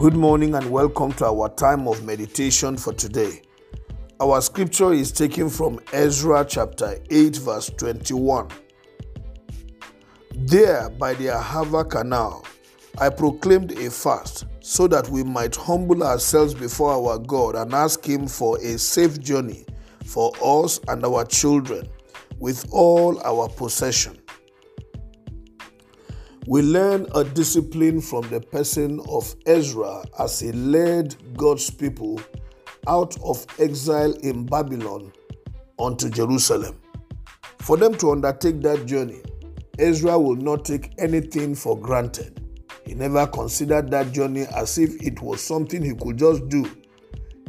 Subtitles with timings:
[0.00, 3.42] Good morning and welcome to our time of meditation for today.
[4.18, 8.48] Our scripture is taken from Ezra chapter 8, verse 21.
[10.36, 12.46] There, by the Ahava Canal,
[12.98, 18.02] I proclaimed a fast so that we might humble ourselves before our God and ask
[18.02, 19.66] Him for a safe journey
[20.06, 21.86] for us and our children
[22.38, 24.18] with all our possession.
[26.46, 32.18] We learn a discipline from the person of Ezra as he led God's people
[32.88, 35.12] out of exile in Babylon
[35.78, 36.80] unto Jerusalem.
[37.58, 39.20] For them to undertake that journey,
[39.78, 42.40] Ezra will not take anything for granted.
[42.86, 46.64] He never considered that journey as if it was something he could just do.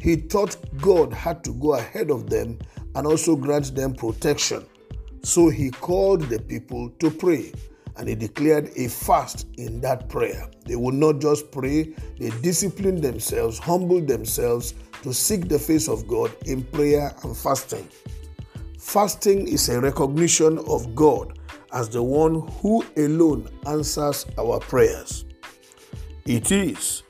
[0.02, 2.60] He thought God had to go ahead of them
[2.96, 4.66] and also grant them protection.
[5.24, 7.54] So he called the people to pray
[7.98, 10.50] and they declared a fast in that prayer.
[10.66, 16.08] They would not just pray, they disciplined themselves, humbled themselves to seek the face of
[16.08, 17.88] God in prayer and fasting.
[18.78, 21.38] Fasting is a recognition of God
[21.74, 25.26] as the one who alone answers our prayers.
[26.26, 27.04] It is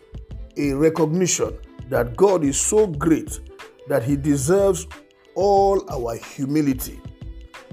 [0.57, 1.57] a recognition
[1.89, 3.39] that God is so great
[3.87, 4.87] that He deserves
[5.35, 7.01] all our humility,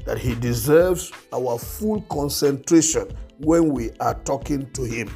[0.09, 5.11] that He deserves our full concentration when we are talking to Him.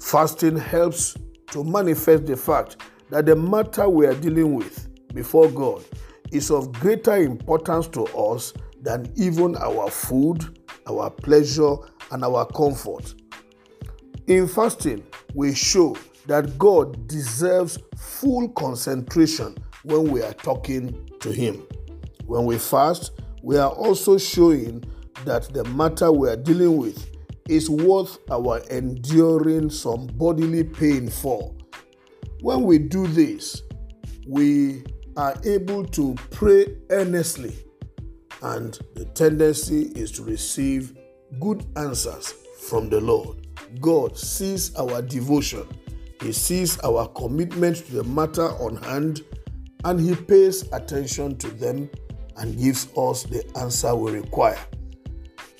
[0.00, 1.16] Fasting helps
[1.52, 2.78] to manifest the fact
[3.10, 5.84] that the matter we are dealing with before God
[6.32, 11.76] is of greater importance to us than even our food, our pleasure,
[12.10, 13.14] and our comfort.
[14.26, 21.64] In fasting, we show that God deserves full concentration when we are talking to Him.
[22.24, 23.12] When we fast,
[23.46, 24.82] we are also showing
[25.24, 27.12] that the matter we are dealing with
[27.48, 31.54] is worth our enduring some bodily pain for.
[32.40, 33.62] When we do this,
[34.26, 34.82] we
[35.16, 37.54] are able to pray earnestly,
[38.42, 40.98] and the tendency is to receive
[41.38, 42.34] good answers
[42.66, 43.46] from the Lord.
[43.80, 45.68] God sees our devotion,
[46.20, 49.22] He sees our commitment to the matter on hand,
[49.84, 51.88] and He pays attention to them
[52.38, 54.58] and gives us the answer we require.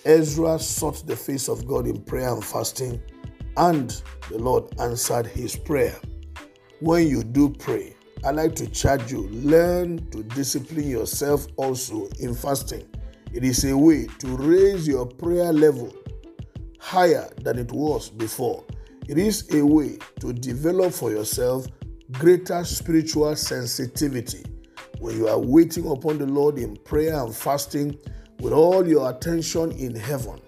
[0.05, 3.01] Ezra sought the face of God in prayer and fasting,
[3.57, 5.97] and the Lord answered his prayer.
[6.81, 12.35] When you do pray, I like to charge you learn to discipline yourself also in
[12.35, 12.87] fasting.
[13.33, 15.95] It is a way to raise your prayer level
[16.79, 18.65] higher than it was before.
[19.09, 21.67] It is a way to develop for yourself
[22.13, 24.45] greater spiritual sensitivity.
[25.07, 27.97] When you are waiting upon the Lord in prayer and fasting
[28.41, 30.41] with all your attention in heaven,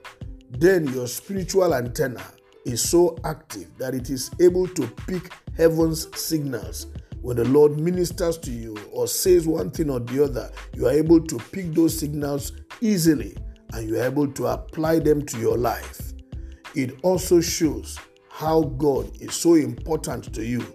[0.51, 2.25] then your spiritual antenna
[2.65, 6.89] is so active that it is able to pick heaven's signals.
[7.23, 10.93] When the Lord ministers to you or says one thing or the other, you are
[10.93, 13.37] able to pick those signals easily
[13.75, 16.15] and you are able to apply them to your life.
[16.75, 17.97] It also shows
[18.29, 20.67] how God is so important to you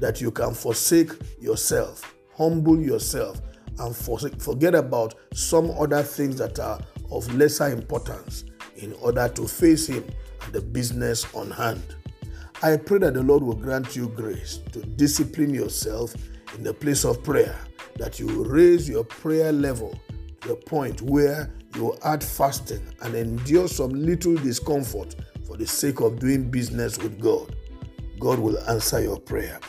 [0.00, 3.42] that you can forsake yourself, humble yourself,
[3.80, 8.44] and forget about some other things that are of lesser importance
[8.76, 10.04] in order to face Him
[10.44, 11.96] and the business on hand.
[12.62, 16.14] I pray that the Lord will grant you grace to discipline yourself
[16.56, 17.58] in the place of prayer,
[17.96, 19.98] that you will raise your prayer level
[20.40, 25.14] to the point where you add fasting and endure some little discomfort
[25.46, 27.54] for the sake of doing business with God.
[28.20, 29.60] God will answer your prayer.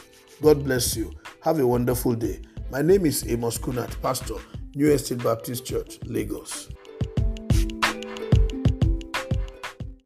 [0.41, 1.11] God bless you.
[1.41, 2.41] Have a wonderful day.
[2.71, 4.35] My name is Amos Kunat, Pastor,
[4.75, 6.69] New Estate Baptist Church, Lagos.